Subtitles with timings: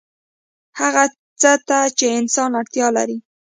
[0.79, 1.03] هغه
[1.41, 3.17] څه ته چې انسان اړتیا لري